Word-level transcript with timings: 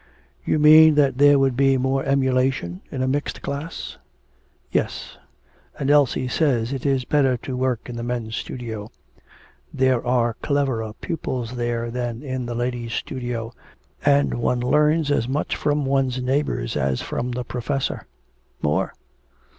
'You 0.43 0.57
mean 0.57 0.95
that 0.95 1.19
there 1.19 1.37
would 1.37 1.55
be 1.55 1.77
more 1.77 2.03
emulation 2.03 2.81
in 2.89 3.03
a 3.03 3.07
mixed 3.07 3.43
class?' 3.43 3.99
'Yes; 4.71 5.19
and 5.77 5.91
Elsie 5.91 6.27
says 6.27 6.73
it 6.73 6.87
is 6.87 7.05
better 7.05 7.37
to 7.45 7.55
work 7.55 7.87
in 7.87 7.95
the 7.97 8.01
men's 8.03 8.35
studio. 8.35 8.89
There 9.71 10.03
are 10.03 10.33
cleverer 10.41 10.93
pupils 11.01 11.55
there 11.55 11.91
than 11.91 12.23
in 12.23 12.47
the 12.47 12.55
ladies' 12.55 12.93
studio, 12.93 13.53
and 14.03 14.33
one 14.33 14.59
learns 14.61 15.11
as 15.11 15.27
much 15.27 15.55
from 15.55 15.85
one's 15.85 16.19
neighbours 16.19 16.75
as 16.75 17.03
from 17.03 17.29
the 17.29 17.43
professor; 17.43 18.07
more.' 18.63 18.93